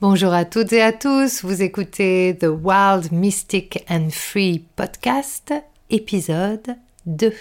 Bonjour 0.00 0.32
à 0.32 0.44
toutes 0.44 0.72
et 0.72 0.80
à 0.80 0.92
tous, 0.92 1.42
vous 1.42 1.60
écoutez 1.60 2.38
The 2.40 2.46
Wild 2.46 3.10
Mystic 3.10 3.84
and 3.90 4.10
Free 4.12 4.62
podcast, 4.76 5.52
épisode 5.90 6.76
2. 7.06 7.32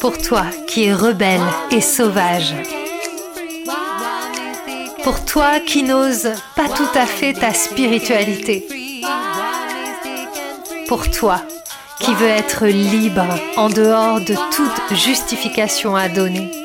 Pour 0.00 0.18
toi 0.18 0.46
qui 0.66 0.86
es 0.86 0.92
rebelle 0.92 1.40
et 1.70 1.80
sauvage, 1.80 2.56
pour 5.04 5.24
toi 5.24 5.60
qui 5.60 5.84
n'ose 5.84 6.28
pas 6.56 6.68
tout 6.68 6.98
à 6.98 7.06
fait 7.06 7.32
ta 7.32 7.54
spiritualité, 7.54 8.66
pour 10.88 11.08
toi 11.08 11.40
qui 12.00 12.12
veux 12.14 12.26
être 12.26 12.66
libre 12.66 13.28
en 13.56 13.68
dehors 13.68 14.18
de 14.18 14.34
toute 14.50 14.98
justification 14.98 15.94
à 15.94 16.08
donner 16.08 16.63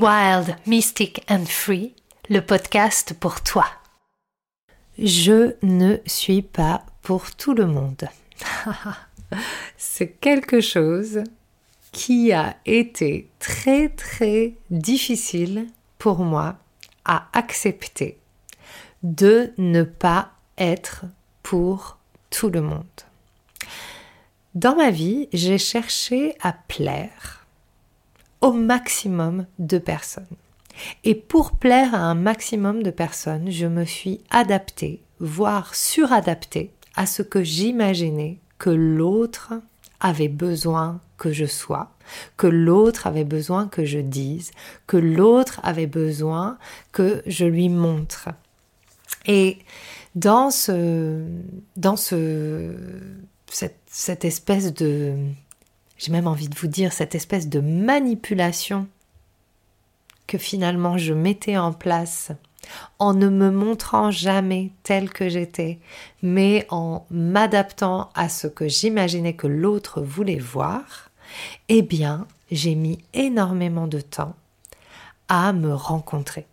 Wild, 0.00 0.56
Mystic 0.66 1.22
and 1.28 1.44
Free, 1.44 1.94
le 2.30 2.40
podcast 2.40 3.12
pour 3.20 3.42
toi. 3.42 3.66
Je 4.98 5.56
ne 5.62 5.98
suis 6.06 6.40
pas 6.40 6.86
pour 7.02 7.36
tout 7.36 7.52
le 7.52 7.66
monde. 7.66 8.08
C'est 9.76 10.12
quelque 10.12 10.62
chose 10.62 11.22
qui 11.92 12.32
a 12.32 12.56
été 12.64 13.28
très 13.40 13.90
très 13.90 14.54
difficile 14.70 15.66
pour 15.98 16.20
moi 16.20 16.56
à 17.04 17.28
accepter 17.34 18.18
de 19.02 19.52
ne 19.58 19.82
pas 19.82 20.30
être 20.56 21.04
pour 21.42 21.98
tout 22.30 22.48
le 22.48 22.62
monde. 22.62 22.86
Dans 24.54 24.76
ma 24.76 24.90
vie, 24.90 25.28
j'ai 25.34 25.58
cherché 25.58 26.36
à 26.40 26.54
plaire 26.54 27.39
au 28.40 28.52
maximum 28.52 29.46
de 29.58 29.78
personnes. 29.78 30.24
Et 31.04 31.14
pour 31.14 31.52
plaire 31.52 31.94
à 31.94 31.98
un 31.98 32.14
maximum 32.14 32.82
de 32.82 32.90
personnes, 32.90 33.50
je 33.50 33.66
me 33.66 33.84
suis 33.84 34.20
adaptée, 34.30 35.02
voire 35.18 35.74
suradaptée 35.74 36.70
à 36.94 37.06
ce 37.06 37.22
que 37.22 37.42
j'imaginais 37.42 38.38
que 38.58 38.70
l'autre 38.70 39.54
avait 40.00 40.28
besoin 40.28 41.00
que 41.18 41.32
je 41.32 41.44
sois, 41.44 41.92
que 42.36 42.46
l'autre 42.46 43.06
avait 43.06 43.24
besoin 43.24 43.68
que 43.68 43.84
je 43.84 43.98
dise, 43.98 44.50
que 44.86 44.96
l'autre 44.96 45.60
avait 45.62 45.86
besoin 45.86 46.56
que 46.92 47.22
je 47.26 47.44
lui 47.44 47.68
montre. 47.68 48.30
Et 49.26 49.58
dans 50.14 50.50
ce, 50.50 51.22
dans 51.76 51.96
ce, 51.96 52.74
cette, 53.48 53.78
cette 53.86 54.24
espèce 54.24 54.72
de, 54.72 55.14
j'ai 56.00 56.12
même 56.12 56.26
envie 56.26 56.48
de 56.48 56.58
vous 56.58 56.66
dire, 56.66 56.94
cette 56.94 57.14
espèce 57.14 57.48
de 57.48 57.60
manipulation 57.60 58.88
que 60.26 60.38
finalement 60.38 60.96
je 60.96 61.12
mettais 61.12 61.58
en 61.58 61.72
place 61.72 62.32
en 62.98 63.12
ne 63.12 63.28
me 63.28 63.50
montrant 63.50 64.10
jamais 64.10 64.70
telle 64.82 65.10
que 65.10 65.28
j'étais, 65.28 65.78
mais 66.22 66.66
en 66.70 67.04
m'adaptant 67.10 68.08
à 68.14 68.28
ce 68.28 68.46
que 68.46 68.66
j'imaginais 68.66 69.34
que 69.34 69.46
l'autre 69.46 70.00
voulait 70.00 70.38
voir, 70.38 71.10
eh 71.68 71.82
bien, 71.82 72.26
j'ai 72.50 72.74
mis 72.74 72.98
énormément 73.12 73.86
de 73.86 74.00
temps 74.00 74.34
à 75.28 75.52
me 75.52 75.74
rencontrer, 75.74 76.46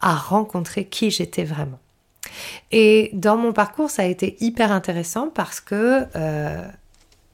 à 0.00 0.14
rencontrer 0.14 0.84
qui 0.84 1.10
j'étais 1.10 1.44
vraiment. 1.44 1.80
Et 2.70 3.10
dans 3.12 3.36
mon 3.36 3.52
parcours, 3.52 3.90
ça 3.90 4.02
a 4.02 4.06
été 4.06 4.36
hyper 4.40 4.70
intéressant 4.70 5.30
parce 5.30 5.60
que 5.60 6.06
euh, 6.14 6.68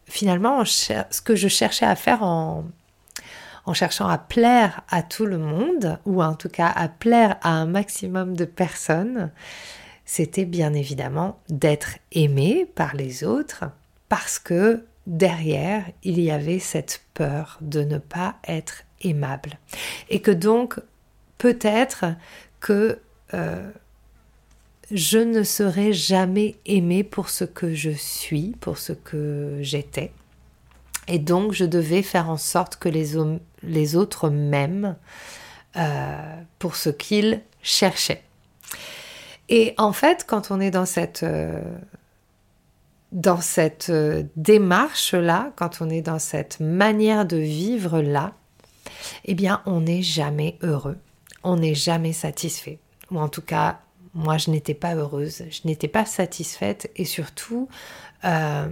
finalement, 0.06 0.64
ce 0.64 1.20
que 1.22 1.34
je 1.34 1.48
cherchais 1.48 1.86
à 1.86 1.97
faire 1.97 2.22
en, 2.22 2.64
cherchant 3.72 4.08
à 4.08 4.19
plaire 4.19 4.83
à 4.91 5.02
tout 5.02 5.27
le 5.27 5.38
monde, 5.38 5.98
ou 6.05 6.22
en 6.22 6.34
tout 6.34 6.48
cas 6.48 6.69
à 6.69 6.88
plaire 6.88 7.36
à 7.42 7.50
un 7.50 7.66
maximum 7.66 8.36
de 8.36 8.44
personnes, 8.44 9.30
c'était 10.05 10.44
bien 10.44 10.74
évidemment 10.74 11.41
d'être 11.48 11.98
aimé 12.12 12.70
par 12.74 12.95
les 12.95 13.24
autres, 13.24 13.64
parce 14.08 14.39
que 14.39 14.84
derrière, 15.06 15.84
il 16.02 16.20
y 16.20 16.30
avait 16.30 16.58
cette 16.58 17.02
peur 17.14 17.58
de 17.61 17.83
ne 17.83 17.98
pas 17.98 18.36
être 18.46 18.84
aimable. 19.02 19.58
Et 20.11 20.20
que 20.20 20.30
donc, 20.30 20.79
peut-être 21.39 22.06
que 22.61 22.98
euh, 23.33 23.70
je 24.90 25.18
ne 25.18 25.42
serai 25.42 25.92
jamais 25.92 26.56
aimée 26.67 27.05
pour 27.05 27.30
ce 27.30 27.45
que 27.45 27.74
je 27.74 27.90
suis, 27.90 28.55
pour 28.61 28.78
ce 28.78 28.92
que 28.92 29.58
j'étais. 29.61 30.12
Et 31.08 31.18
donc, 31.18 31.52
je 31.52 31.64
devais 31.64 32.02
faire 32.02 32.30
en 32.30 32.36
sorte 32.36 32.77
que 32.77 32.89
les, 32.89 33.96
autres 33.96 34.30
m'aiment 34.30 34.96
euh, 35.77 36.36
pour 36.58 36.77
ce 36.77 36.90
qu'ils 36.90 37.42
cherchaient. 37.62 38.23
Et 39.48 39.74
en 39.77 39.92
fait, 39.92 40.24
quand 40.27 40.50
on 40.50 40.61
est 40.61 40.70
dans 40.70 40.86
cette, 40.86 41.23
euh, 41.23 41.61
euh, 43.12 44.23
démarche-là, 44.36 45.52
quand 45.56 45.83
on 45.83 45.90
est 45.90 46.00
dans 46.00 46.18
cette 46.18 46.61
manière 46.61 47.27
de 47.27 47.36
vivre-là, 47.36 48.33
eh 49.27 49.34
bien, 49.34 49.62
on 49.67 49.83
n'est 49.83 50.02
jamais 50.02 50.56
heureux, 50.62 50.96
on 51.42 51.56
n'est 51.56 51.74
jamais 51.74 52.14
satisfait. 52.14 52.78
Ou 53.11 53.18
en 53.18 53.28
tout 53.28 53.42
cas, 53.42 53.80
moi, 54.14 54.39
je 54.39 54.51
n'étais 54.51 54.75
pas 54.75 54.95
heureuse, 54.95 55.42
je 55.51 55.61
n'étais 55.64 55.89
pas 55.89 56.05
satisfaite 56.05 56.91
et 56.97 57.05
surtout, 57.05 57.69
euh, 58.25 58.69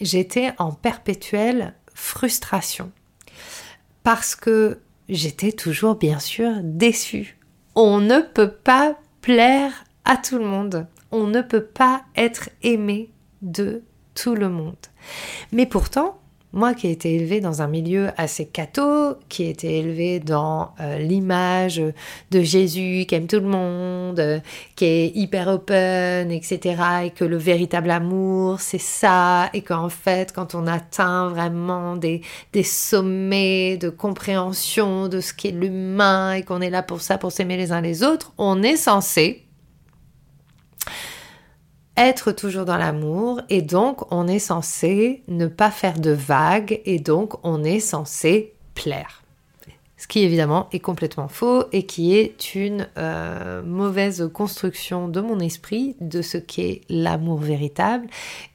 j'étais 0.00 0.52
en 0.58 0.72
perpétuelle 0.72 1.74
frustration 1.94 2.90
parce 4.02 4.34
que 4.34 4.80
j'étais 5.08 5.52
toujours, 5.52 5.96
bien 5.96 6.18
sûr, 6.18 6.52
déçue. 6.62 7.38
On 7.74 8.00
ne 8.00 8.20
peut 8.20 8.50
pas 8.50 8.96
plaire 9.20 9.84
à 10.04 10.16
tout 10.16 10.38
le 10.38 10.46
monde. 10.46 10.86
On 11.10 11.26
ne 11.26 11.42
peut 11.42 11.64
pas 11.64 12.02
être 12.16 12.48
aimé 12.62 13.10
de 13.42 13.82
tout 14.14 14.34
le 14.34 14.48
monde. 14.48 14.76
Mais 15.52 15.66
pourtant, 15.66 16.18
moi 16.52 16.74
qui 16.74 16.86
ai 16.86 16.92
été 16.92 17.14
élevée 17.14 17.40
dans 17.40 17.60
un 17.60 17.66
milieu 17.66 18.08
assez 18.16 18.46
catho, 18.46 19.16
qui 19.28 19.44
ai 19.44 19.50
été 19.50 19.78
élevée 19.78 20.18
dans 20.18 20.72
euh, 20.80 20.98
l'image 20.98 21.82
de 22.30 22.40
Jésus 22.40 23.04
qui 23.06 23.14
aime 23.14 23.26
tout 23.26 23.40
le 23.40 23.48
monde, 23.48 24.18
euh, 24.18 24.40
qui 24.74 24.86
est 24.86 25.12
hyper 25.14 25.48
open, 25.48 26.30
etc., 26.30 26.82
et 27.04 27.10
que 27.10 27.24
le 27.24 27.36
véritable 27.36 27.90
amour, 27.90 28.60
c'est 28.60 28.80
ça, 28.80 29.50
et 29.52 29.62
qu'en 29.62 29.88
fait, 29.90 30.32
quand 30.32 30.54
on 30.54 30.66
atteint 30.66 31.28
vraiment 31.28 31.96
des, 31.96 32.22
des 32.52 32.62
sommets 32.62 33.76
de 33.76 33.90
compréhension 33.90 35.08
de 35.08 35.20
ce 35.20 35.34
qu'est 35.34 35.50
l'humain, 35.50 36.32
et 36.32 36.42
qu'on 36.42 36.60
est 36.60 36.70
là 36.70 36.82
pour 36.82 37.00
ça, 37.02 37.18
pour 37.18 37.32
s'aimer 37.32 37.56
les 37.56 37.72
uns 37.72 37.80
les 37.80 38.02
autres, 38.02 38.32
on 38.38 38.62
est 38.62 38.76
censé 38.76 39.47
être 41.98 42.30
toujours 42.30 42.64
dans 42.64 42.76
l'amour 42.76 43.40
et 43.48 43.60
donc 43.60 44.12
on 44.12 44.28
est 44.28 44.38
censé 44.38 45.24
ne 45.26 45.48
pas 45.48 45.72
faire 45.72 45.98
de 45.98 46.12
vagues 46.12 46.80
et 46.84 47.00
donc 47.00 47.34
on 47.44 47.64
est 47.64 47.80
censé 47.80 48.54
plaire. 48.74 49.24
Ce 49.96 50.06
qui 50.06 50.20
évidemment 50.20 50.68
est 50.70 50.78
complètement 50.78 51.26
faux 51.26 51.64
et 51.72 51.84
qui 51.84 52.16
est 52.16 52.54
une 52.54 52.86
euh, 52.98 53.64
mauvaise 53.64 54.30
construction 54.32 55.08
de 55.08 55.20
mon 55.20 55.40
esprit 55.40 55.96
de 56.00 56.22
ce 56.22 56.38
qu'est 56.38 56.82
l'amour 56.88 57.40
véritable 57.40 58.06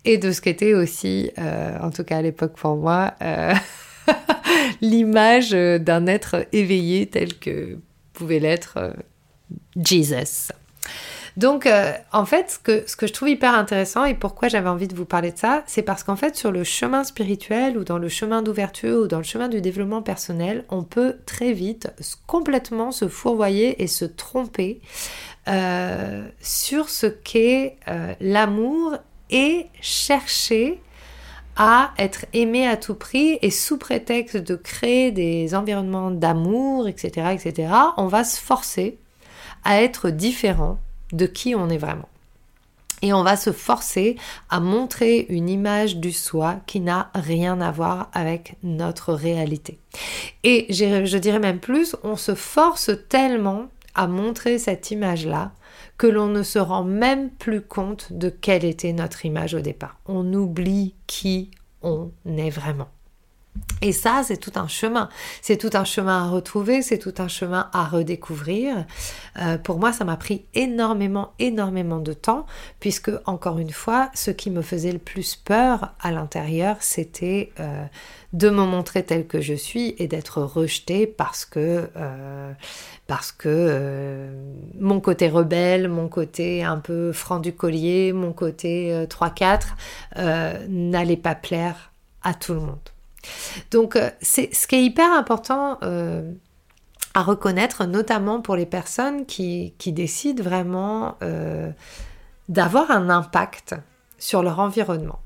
et 0.06 0.18
de 0.18 0.32
ce 0.32 0.40
qu'était 0.40 0.74
aussi, 0.74 1.32
euh, 1.38 1.78
en 1.82 1.92
tout 1.92 2.06
cas 2.06 2.20
à 2.20 2.22
l'époque 2.22 2.54
pour 2.54 2.78
moi, 2.78 3.14
euh, 3.22 3.54
l'image 4.82 5.52
d'un 5.52 6.08
être 6.08 6.48
éveillé 6.54 7.08
tel 7.08 7.38
que 7.38 7.78
pouvait 8.14 8.40
l'être 8.40 8.96
Jesus. 9.76 10.54
Donc, 11.36 11.66
euh, 11.66 11.94
en 12.12 12.26
fait, 12.26 12.60
ce 12.66 12.96
que, 12.96 13.08
je 13.08 13.12
trouve 13.12 13.30
hyper 13.30 13.56
intéressant 13.56 14.06
et 14.06 14.14
pourquoi 14.14 14.50
j'avais 14.50 14.70
envie 14.70 14.88
de 14.88 14.96
vous 14.96 15.06
parler 15.06 15.32
de 15.32 15.38
ça, 15.38 15.64
c'est 15.66 15.82
parce 15.82 16.04
qu'en 16.04 16.16
fait, 16.16 16.36
sur 16.36 16.52
le 16.52 16.64
chemin 16.64 17.04
spirituel 17.04 17.78
ou 17.78 17.84
dans 17.84 17.98
le 17.98 18.08
chemin 18.08 18.44
d'ouverture 18.44 19.04
ou 19.04 19.08
dans 19.08 19.18
le 19.18 19.24
chemin 19.24 19.48
du 19.48 19.60
développement 19.60 20.04
personnel, 20.04 20.64
on 20.70 20.84
peut 20.84 21.18
très 21.26 21.54
vite 21.54 21.92
complètement 22.28 22.92
se 22.92 23.08
fourvoyer 23.08 23.82
et 23.82 23.88
se 23.88 24.06
tromper 24.06 24.80
euh, 25.48 26.28
sur 26.40 26.90
ce 26.90 27.08
qu'est 27.08 27.78
euh, 27.88 28.14
l'amour 28.22 28.98
et 29.32 29.66
chercher 29.82 30.80
à 31.56 31.92
être 31.98 32.26
aimé 32.34 32.68
à 32.68 32.78
tout 32.78 32.96
prix 32.96 33.40
et 33.42 33.52
sous 33.52 33.78
prétexte 33.78 34.38
de 34.38 34.56
créer 34.56 35.12
des 35.12 35.56
environnements 35.56 36.12
d'amour, 36.12 36.88
etc., 36.88 37.28
etc., 37.34 37.72
on 37.98 38.08
va 38.08 38.24
se 38.24 38.40
forcer 38.40 38.98
à 39.64 39.82
être 39.82 40.10
différent 40.10 40.78
de 41.14 41.26
qui 41.26 41.56
on 41.56 41.70
est 41.70 41.78
vraiment. 41.78 42.10
Et 43.02 43.12
on 43.12 43.24
va 43.24 43.36
se 43.36 43.52
forcer 43.52 44.16
à 44.50 44.62
montrer 44.62 45.26
une 45.28 45.50
image 45.50 45.98
du 45.98 46.14
soi 46.14 46.62
qui 46.68 46.80
n'a 46.80 47.12
rien 47.14 47.60
à 47.60 47.70
voir 47.70 48.10
avec 48.14 48.56
notre 48.64 49.14
réalité. 49.14 49.78
Et 50.44 50.68
je 50.70 51.18
dirais 51.18 51.40
même 51.40 51.60
plus, 51.60 51.98
on 52.04 52.16
se 52.16 52.34
force 52.34 52.92
tellement 53.10 53.66
à 53.94 54.08
montrer 54.08 54.58
cette 54.58 54.90
image-là 54.90 55.52
que 55.98 56.08
l'on 56.08 56.28
ne 56.28 56.44
se 56.44 56.60
rend 56.60 56.86
même 56.86 57.30
plus 57.30 57.62
compte 57.62 58.14
de 58.14 58.30
quelle 58.30 58.64
était 58.64 58.94
notre 58.94 59.26
image 59.26 59.54
au 59.54 59.60
départ. 59.60 60.00
On 60.06 60.34
oublie 60.34 60.96
qui 61.06 61.52
on 61.82 62.10
est 62.26 62.50
vraiment. 62.50 62.88
Et 63.84 63.92
ça, 63.92 64.22
c'est 64.24 64.38
tout 64.38 64.54
un 64.56 64.70
chemin. 64.70 65.10
C'est 65.42 65.58
tout 65.58 65.70
un 65.74 65.84
chemin 65.84 66.24
à 66.24 66.30
retrouver, 66.30 66.82
c'est 66.82 66.98
tout 66.98 67.14
un 67.18 67.28
chemin 67.28 67.70
à 67.74 67.84
redécouvrir. 67.84 68.86
Euh, 69.42 69.58
pour 69.58 69.78
moi, 69.78 69.92
ça 69.92 70.06
m'a 70.06 70.16
pris 70.16 70.46
énormément, 70.54 71.34
énormément 71.38 72.00
de 72.00 72.14
temps, 72.14 72.46
puisque, 72.80 73.12
encore 73.26 73.60
une 73.60 73.72
fois, 73.72 74.10
ce 74.14 74.32
qui 74.32 74.52
me 74.52 74.62
faisait 74.62 74.94
le 74.94 75.00
plus 75.00 75.36
peur 75.36 75.94
à 76.00 76.12
l'intérieur, 76.12 76.78
c'était 76.80 77.52
euh, 77.60 77.84
de 78.32 78.50
me 78.50 78.64
montrer 78.64 79.04
tel 79.04 79.28
que 79.28 79.42
je 79.42 79.54
suis 79.54 79.96
et 79.98 80.08
d'être 80.08 80.42
rejetée 80.42 81.06
parce 81.06 81.44
que, 81.44 81.90
euh, 81.98 82.54
parce 83.06 83.34
que 83.34 84.30
mon 84.80 85.02
côté 85.02 85.28
rebelle, 85.28 85.90
mon 85.90 86.08
côté 86.08 86.64
un 86.64 86.78
peu 86.78 87.12
franc 87.12 87.40
du 87.40 87.54
collier, 87.54 88.14
mon 88.14 88.32
côté 88.32 89.06
3-4 89.10 90.70
n'allait 90.70 91.18
pas 91.18 91.36
plaire 91.36 91.92
à 92.24 92.34
tout 92.34 92.54
le 92.54 92.62
monde. 92.62 92.93
Donc, 93.72 93.96
euh, 93.96 94.10
c'est 94.22 94.54
ce 94.54 94.68
qui 94.68 94.76
est 94.76 94.84
hyper 94.84 95.12
important 95.12 95.78
euh, 95.84 96.32
à 97.14 97.24
reconnaître, 97.24 97.86
notamment 97.86 98.42
pour 98.42 98.56
les 98.56 98.66
personnes 98.66 99.26
qui, 99.26 99.74
décident 99.86 100.44
vraiment 100.44 101.16
euh, 101.22 101.72
d'avoir 102.50 102.92
un 102.92 103.10
impact 103.10 103.76
sur 104.18 104.44
leur 104.44 104.60
environnement. 104.60 105.20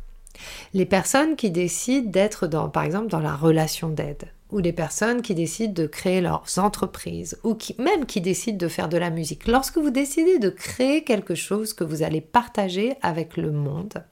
Les 0.73 0.85
personnes 0.85 1.35
qui 1.35 1.49
décident 1.49 2.09
d'être, 2.09 2.47
dans, 2.47 2.69
par 2.69 2.83
exemple, 2.83 3.07
dans 3.07 3.19
la 3.19 3.35
relation 3.35 3.89
d'aide, 3.89 4.31
ou 4.51 4.59
les 4.59 4.73
personnes 4.73 5.21
qui 5.21 5.33
décident 5.33 5.73
de 5.73 5.87
créer 5.87 6.21
leurs 6.21 6.45
entreprises, 6.57 7.37
ou 7.43 7.55
qui, 7.55 7.75
même 7.79 8.05
qui 8.05 8.21
décident 8.21 8.57
de 8.57 8.67
faire 8.67 8.89
de 8.89 8.97
la 8.97 9.09
musique. 9.09 9.47
Lorsque 9.47 9.77
vous 9.77 9.89
décidez 9.89 10.39
de 10.39 10.49
créer 10.49 11.03
quelque 11.03 11.35
chose 11.35 11.73
que 11.73 11.83
vous 11.83 12.03
allez 12.03 12.21
partager 12.21 12.95
avec 13.01 13.35
le 13.35 13.51
monde, 13.51 14.03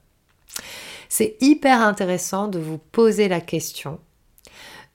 c'est 1.08 1.36
hyper 1.40 1.82
intéressant 1.82 2.48
de 2.48 2.58
vous 2.58 2.78
poser 2.78 3.28
la 3.28 3.40
question 3.40 3.98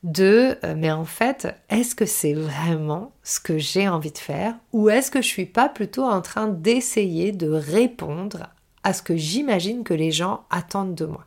de 0.03 0.57
euh, 0.63 0.73
mais 0.75 0.91
en 0.91 1.05
fait, 1.05 1.55
est-ce 1.69 1.93
que 1.93 2.05
c'est 2.05 2.33
vraiment 2.33 3.13
ce 3.23 3.39
que 3.39 3.57
j'ai 3.57 3.87
envie 3.87 4.11
de 4.11 4.17
faire 4.17 4.55
ou 4.73 4.89
est-ce 4.89 5.11
que 5.11 5.21
je 5.21 5.27
suis 5.27 5.45
pas 5.45 5.69
plutôt 5.69 6.05
en 6.05 6.21
train 6.21 6.47
d'essayer 6.47 7.31
de 7.31 7.49
répondre 7.49 8.47
à 8.83 8.93
ce 8.93 9.03
que 9.03 9.15
j'imagine 9.15 9.83
que 9.83 9.93
les 9.93 10.11
gens 10.11 10.45
attendent 10.49 10.95
de 10.95 11.05
moi? 11.05 11.25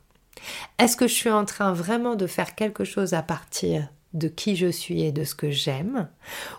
Est-ce 0.78 0.96
que 0.96 1.06
je 1.06 1.14
suis 1.14 1.30
en 1.30 1.44
train 1.44 1.72
vraiment 1.72 2.16
de 2.16 2.26
faire 2.26 2.54
quelque 2.54 2.84
chose 2.84 3.14
à 3.14 3.22
partir 3.22 3.88
de 4.12 4.28
qui 4.28 4.56
je 4.56 4.70
suis 4.70 5.02
et 5.02 5.12
de 5.12 5.24
ce 5.24 5.34
que 5.34 5.50
j'aime 5.50 6.08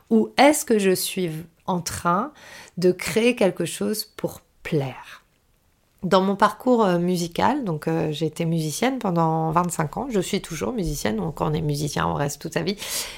ou 0.10 0.30
est-ce 0.38 0.66
que 0.66 0.80
je 0.80 0.92
suis 0.92 1.30
en 1.66 1.82
train 1.82 2.32
de 2.78 2.92
créer 2.92 3.36
quelque 3.36 3.66
chose 3.66 4.06
pour 4.06 4.42
plaire? 4.64 5.25
Dans 6.04 6.22
mon 6.22 6.36
parcours 6.36 6.86
euh, 6.86 7.00
musical, 7.00 7.64
donc 7.64 7.88
euh, 7.88 8.12
j'ai 8.12 8.28
été 8.28 8.46
musicienne 8.46 9.00
pendant 9.00 9.52
25 9.52 9.98
ans, 9.98 10.08
je 10.12 10.20
suis 10.20 10.40
toujours 10.40 10.72
musicienne, 10.72 11.18
donc 11.18 11.36
quand 11.36 11.50
on 11.50 11.54
est 11.54 11.62
musicien, 11.62 12.08
on 12.08 12.14
reste 12.14 12.40
toute 12.40 12.54
sa 12.54 12.62
vie. 12.62 12.78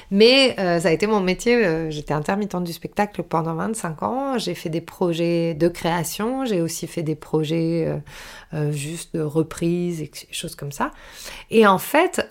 Mais 0.09 0.55
euh, 0.57 0.79
ça 0.79 0.87
a 0.87 0.91
été 0.91 1.05
mon 1.05 1.19
métier, 1.19 1.91
j'étais 1.91 2.13
intermittente 2.13 2.63
du 2.63 2.73
spectacle 2.73 3.23
pendant 3.23 3.55
25 3.55 4.03
ans, 4.03 4.37
j'ai 4.37 4.55
fait 4.55 4.69
des 4.69 4.81
projets 4.81 5.53
de 5.53 5.67
création, 5.67 6.45
j'ai 6.45 6.61
aussi 6.61 6.87
fait 6.87 7.03
des 7.03 7.15
projets 7.15 8.01
juste 8.71 9.15
de 9.15 9.21
reprise 9.21 10.01
et 10.01 10.11
choses 10.31 10.55
comme 10.55 10.71
ça. 10.71 10.91
Et 11.49 11.67
en 11.67 11.77
fait, 11.79 12.25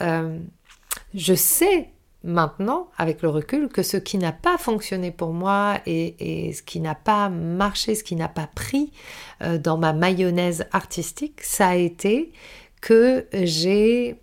je 1.15 1.35
sais 1.35 1.91
maintenant, 2.27 2.89
avec 2.99 3.23
le 3.23 3.29
recul, 3.29 3.69
que 3.69 3.83
ce 3.83 3.97
qui 3.97 4.19
n'a 4.19 4.33
pas 4.33 4.59
fonctionné 4.59 5.11
pour 5.11 5.33
moi 5.33 5.79
et, 5.87 6.53
ce 6.53 6.63
qui 6.63 6.81
n'a 6.81 6.95
pas 6.95 7.29
marché, 7.29 7.95
ce 7.95 8.05
qui 8.05 8.17
n'a 8.17 8.29
pas 8.29 8.49
pris 8.55 8.93
euh, 9.43 9.59
dans 9.59 9.79
ma 9.79 9.93
mayonnaise 9.93 10.67
artistique, 10.73 11.43
ça 11.43 11.69
a 11.69 11.75
été 11.77 12.33
que 12.81 13.27
j'ai 13.33 14.21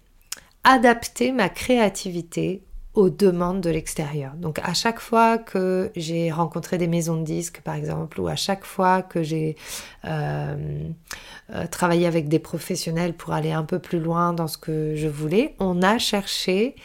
adapté 0.63 1.31
ma 1.31 1.49
créativité 1.49 2.61
aux 2.93 3.09
demandes 3.09 3.61
de 3.61 3.71
l'extérieur. 3.71 4.33
Donc 4.35 4.59
à 4.63 4.73
chaque 4.73 4.99
fois 4.99 5.39
que 5.39 5.91
j'ai 5.95 6.31
rencontré 6.31 6.77
des 6.77 6.87
maisons 6.87 7.17
de 7.17 7.23
disques, 7.23 7.61
par 7.61 7.73
exemple, 7.73 8.21
ou 8.21 8.27
à 8.27 8.35
chaque 8.35 8.65
fois 8.65 9.01
que 9.01 9.23
j'ai 9.23 9.55
euh, 10.05 10.55
euh, 11.51 11.67
travaillé 11.67 12.05
avec 12.05 12.27
des 12.27 12.37
professionnels 12.37 13.13
pour 13.13 13.33
aller 13.33 13.51
un 13.51 13.63
peu 13.63 13.79
plus 13.79 13.99
loin 13.99 14.33
dans 14.33 14.47
ce 14.47 14.59
que 14.59 14.93
je 14.95 15.07
voulais, 15.07 15.55
on 15.59 15.81
a 15.81 15.97
cherché 15.97 16.75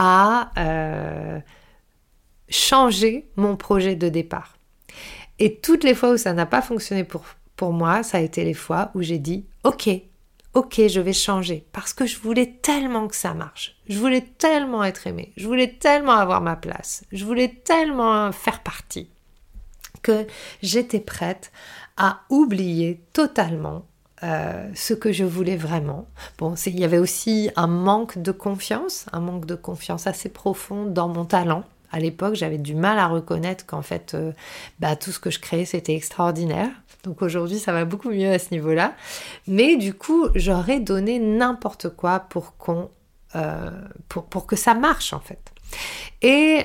à 0.00 0.52
euh, 0.58 1.40
changer 2.48 3.28
mon 3.34 3.56
projet 3.56 3.96
de 3.96 4.08
départ. 4.08 4.56
Et 5.40 5.56
toutes 5.56 5.82
les 5.82 5.96
fois 5.96 6.12
où 6.12 6.16
ça 6.16 6.32
n'a 6.34 6.46
pas 6.46 6.62
fonctionné 6.62 7.02
pour, 7.02 7.24
pour 7.56 7.72
moi, 7.72 8.04
ça 8.04 8.18
a 8.18 8.20
été 8.20 8.44
les 8.44 8.54
fois 8.54 8.92
où 8.94 9.02
j'ai 9.02 9.18
dit 9.18 9.44
ok, 9.64 9.90
ok, 10.54 10.86
je 10.86 11.00
vais 11.00 11.12
changer 11.12 11.66
parce 11.72 11.94
que 11.94 12.06
je 12.06 12.16
voulais 12.16 12.58
tellement 12.62 13.08
que 13.08 13.16
ça 13.16 13.34
marche. 13.34 13.76
Je 13.88 13.98
voulais 13.98 14.20
tellement 14.20 14.84
être 14.84 15.08
aimée. 15.08 15.32
Je 15.36 15.48
voulais 15.48 15.72
tellement 15.80 16.12
avoir 16.12 16.42
ma 16.42 16.54
place. 16.54 17.04
Je 17.10 17.24
voulais 17.24 17.48
tellement 17.48 18.30
faire 18.30 18.62
partie 18.62 19.10
que 20.02 20.28
j'étais 20.62 21.00
prête 21.00 21.50
à 21.96 22.20
oublier 22.30 23.00
totalement 23.12 23.84
euh, 24.24 24.68
ce 24.74 24.94
que 24.94 25.12
je 25.12 25.24
voulais 25.24 25.56
vraiment. 25.56 26.08
Bon, 26.38 26.54
il 26.66 26.78
y 26.78 26.84
avait 26.84 26.98
aussi 26.98 27.50
un 27.54 27.68
manque 27.68 28.18
de 28.18 28.32
confiance, 28.32 29.06
un 29.12 29.20
manque 29.20 29.46
de 29.46 29.54
confiance 29.54 30.08
assez 30.08 30.28
profond 30.28 30.86
dans 30.86 31.08
mon 31.08 31.24
talent. 31.24 31.62
À 31.92 32.00
l'époque, 32.00 32.34
j'avais 32.34 32.58
du 32.58 32.74
mal 32.74 32.98
à 32.98 33.06
reconnaître 33.06 33.64
qu'en 33.64 33.80
fait, 33.80 34.14
euh, 34.14 34.32
bah, 34.80 34.96
tout 34.96 35.12
ce 35.12 35.20
que 35.20 35.30
je 35.30 35.38
créais, 35.38 35.64
c'était 35.64 35.94
extraordinaire. 35.94 36.68
Donc 37.04 37.22
aujourd'hui, 37.22 37.60
ça 37.60 37.72
va 37.72 37.84
beaucoup 37.84 38.10
mieux 38.10 38.32
à 38.32 38.40
ce 38.40 38.50
niveau-là. 38.50 38.94
Mais 39.46 39.76
du 39.76 39.94
coup, 39.94 40.26
j'aurais 40.34 40.80
donné 40.80 41.20
n'importe 41.20 41.88
quoi 41.88 42.18
pour 42.18 42.56
qu'on, 42.56 42.90
euh, 43.36 43.70
pour, 44.08 44.24
pour, 44.24 44.46
que 44.46 44.56
ça 44.56 44.74
marche 44.74 45.12
en 45.12 45.20
fait. 45.20 45.52
Et 46.22 46.64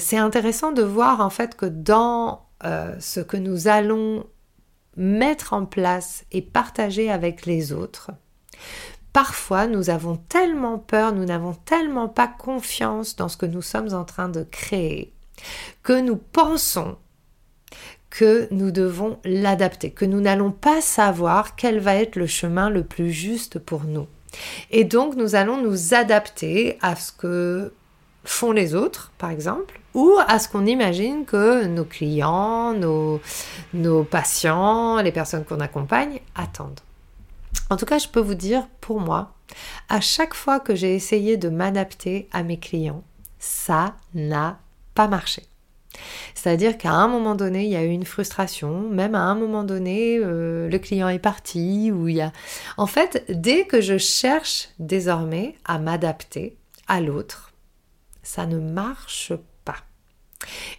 c'est 0.00 0.18
intéressant 0.18 0.72
de 0.72 0.82
voir 0.82 1.20
en 1.20 1.30
fait 1.30 1.56
que 1.56 1.66
dans 1.66 2.42
ce 2.62 3.20
que 3.20 3.36
nous 3.36 3.68
allons 3.68 4.26
mettre 4.96 5.52
en 5.52 5.64
place 5.64 6.24
et 6.32 6.42
partager 6.42 7.10
avec 7.10 7.46
les 7.46 7.72
autres, 7.72 8.10
parfois 9.12 9.66
nous 9.66 9.90
avons 9.90 10.16
tellement 10.16 10.78
peur, 10.78 11.12
nous 11.12 11.24
n'avons 11.24 11.54
tellement 11.54 12.08
pas 12.08 12.28
confiance 12.28 13.16
dans 13.16 13.28
ce 13.28 13.36
que 13.36 13.46
nous 13.46 13.62
sommes 13.62 13.94
en 13.94 14.04
train 14.04 14.28
de 14.28 14.42
créer, 14.42 15.12
que 15.82 15.98
nous 15.98 16.16
pensons 16.16 16.96
que 18.10 18.48
nous 18.50 18.72
devons 18.72 19.18
l'adapter, 19.24 19.92
que 19.92 20.04
nous 20.04 20.20
n'allons 20.20 20.50
pas 20.50 20.80
savoir 20.80 21.54
quel 21.54 21.78
va 21.78 21.94
être 21.94 22.16
le 22.16 22.26
chemin 22.26 22.68
le 22.68 22.82
plus 22.82 23.12
juste 23.12 23.58
pour 23.58 23.84
nous. 23.84 24.08
Et 24.70 24.84
donc 24.84 25.16
nous 25.16 25.34
allons 25.36 25.62
nous 25.62 25.94
adapter 25.94 26.76
à 26.82 26.96
ce 26.96 27.12
que 27.12 27.72
font 28.24 28.52
les 28.52 28.74
autres, 28.74 29.12
par 29.16 29.30
exemple, 29.30 29.79
ou 29.94 30.16
à 30.26 30.38
ce 30.38 30.48
qu'on 30.48 30.66
imagine 30.66 31.24
que 31.24 31.64
nos 31.66 31.84
clients, 31.84 32.72
nos, 32.74 34.04
patients, 34.04 35.00
les 35.00 35.12
personnes 35.12 35.44
qu'on 35.44 35.60
accompagne 35.60 36.20
attendent. 36.34 36.80
En 37.68 37.76
tout 37.76 37.86
cas, 37.86 37.98
je 37.98 38.08
peux 38.08 38.20
vous 38.20 38.34
dire, 38.34 38.66
pour 38.80 39.00
moi, 39.00 39.34
à 39.88 40.00
chaque 40.00 40.34
fois 40.34 40.60
que 40.60 40.74
j'ai 40.74 40.94
essayé 40.94 41.36
de 41.36 41.48
m'adapter 41.48 42.28
à 42.32 42.42
mes 42.42 42.58
clients, 42.58 43.02
ça 43.38 43.94
n'a 44.14 44.58
pas 44.94 45.08
marché. 45.08 45.42
C'est-à-dire 46.34 46.78
qu'à 46.78 46.92
un 46.92 47.08
moment 47.08 47.34
donné, 47.34 47.64
il 47.64 47.70
y 47.70 47.76
a 47.76 47.82
eu 47.82 47.90
une 47.90 48.04
frustration, 48.04 48.88
même 48.88 49.14
à 49.14 49.22
un 49.22 49.34
moment 49.34 49.64
donné, 49.64 50.18
euh, 50.18 50.68
le 50.68 50.78
client 50.78 51.08
est 51.08 51.18
parti, 51.18 51.90
ou 51.90 52.08
il 52.08 52.16
y 52.16 52.20
a... 52.20 52.32
En 52.76 52.86
fait, 52.86 53.24
dès 53.28 53.64
que 53.66 53.80
je 53.80 53.98
cherche 53.98 54.68
désormais 54.78 55.56
à 55.64 55.78
m'adapter 55.78 56.56
à 56.86 57.00
l'autre, 57.00 57.52
ça 58.22 58.46
ne 58.46 58.58
marche. 58.58 59.32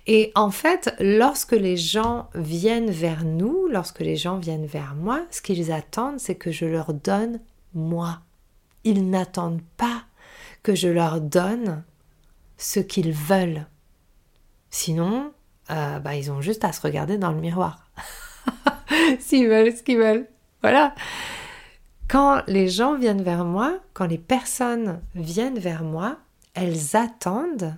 Et 0.08 0.32
en 0.36 0.52
fait, 0.52 0.96
lorsque 1.00 1.52
les 1.52 1.78
gens 1.78 2.30
viennent 2.34 2.92
vers 2.92 3.24
nous, 3.24 3.68
lorsque 3.68 4.00
les 4.00 4.16
gens 4.16 4.38
viennent 4.38 4.66
vers 4.66 4.96
moi, 4.96 5.22
ce 5.32 5.42
qu'ils 5.42 5.72
attendent, 5.72 6.20
c'est 6.20 6.36
que 6.36 6.52
je 6.52 6.66
leur 6.66 6.94
donne 6.94 7.40
moi. 7.74 8.20
Ils 8.84 9.10
n'attendent 9.10 9.62
pas 9.78 10.04
que 10.64 10.76
je 10.76 10.88
leur 10.88 11.22
donne 11.22 11.84
ce 12.58 12.80
qu'ils 12.80 13.14
veulent. 13.14 13.66
Sinon, 14.70 15.32
euh, 15.70 16.00
bah, 16.00 16.16
ils 16.16 16.32
ont 16.32 16.42
juste 16.42 16.64
à 16.64 16.72
se 16.72 16.82
regarder 16.82 17.18
dans 17.18 17.32
le 17.32 17.40
miroir. 17.40 17.88
S'ils 19.20 19.48
veulent 19.48 19.76
ce 19.76 19.84
qu'ils 19.84 19.98
veulent. 19.98 20.28
Voilà. 20.62 20.96
Quand 22.08 22.44
les 22.48 22.68
gens 22.68 22.98
viennent 22.98 23.24
vers 23.24 23.46
moi, 23.46 23.80
quand 23.94 24.06
les 24.06 24.18
personnes 24.18 25.02
viennent 25.16 25.60
vers 25.60 25.84
moi, 25.84 26.18
elles 26.54 26.96
attendent 26.96 27.78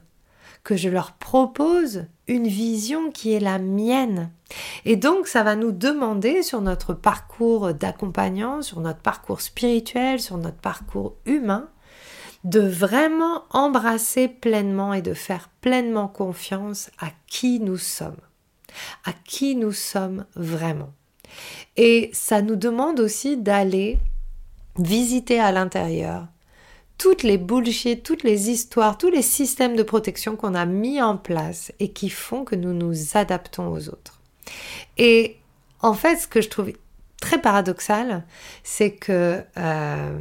que 0.63 0.77
je 0.77 0.89
leur 0.89 1.13
propose 1.13 2.05
une 2.27 2.48
vision 2.48 3.12
qui 3.12 3.34
est 3.34 3.39
la 3.39 3.60
mienne. 3.60 4.32
Et 4.86 4.96
donc, 4.96 5.27
ça 5.27 5.43
va 5.43 5.55
nous 5.55 5.72
demander 5.72 6.41
sur 6.41 6.62
notre 6.62 6.93
parcours 6.93 7.74
d'accompagnant, 7.74 8.62
sur 8.62 8.79
notre 8.79 9.00
parcours 9.00 9.41
spirituel, 9.41 10.22
sur 10.22 10.38
notre 10.38 10.58
parcours 10.58 11.15
humain, 11.25 11.70
de 12.43 12.62
vraiment 12.62 13.43
embrasser 13.51 14.27
pleinement 14.27 14.93
et 14.93 15.01
de 15.01 15.13
faire 15.13 15.50
pleinement 15.62 16.08
confiance 16.08 16.91
à 17.00 17.08
qui 17.27 17.60
nous 17.60 17.77
sommes, 17.77 18.20
à 19.05 19.12
qui 19.13 19.55
nous 19.55 19.72
sommes 19.72 20.25
vraiment. 20.36 20.91
Et 21.77 22.10
ça 22.13 22.41
nous 22.41 22.55
demande 22.55 23.00
aussi 23.00 23.38
d'aller 23.38 23.98
visiter 24.77 25.39
à 25.39 25.51
l'intérieur 25.51 26.27
toutes 26.97 27.23
les 27.23 27.38
bullshit, 27.38 28.03
toutes 28.03 28.23
les 28.23 28.50
histoires, 28.50 28.97
tous 28.97 29.09
les 29.09 29.21
systèmes 29.21 29.75
de 29.75 29.83
protection 29.83 30.35
qu'on 30.35 30.55
a 30.55 30.65
mis 30.65 31.01
en 31.01 31.17
place 31.17 31.71
et 31.79 31.91
qui 31.91 32.09
font 32.09 32.45
que 32.45 32.55
nous 32.55 32.73
nous 32.73 33.17
adaptons 33.17 33.71
aux 33.71 33.89
autres. 33.89 34.21
Et 34.97 35.38
en 35.81 35.93
fait, 35.93 36.17
ce 36.17 36.27
que 36.27 36.41
je 36.41 36.50
trouve 36.50 36.71
très 37.19 37.41
paradoxal, 37.41 38.25
c'est 38.63 38.91
que 38.91 39.43
euh, 39.57 40.17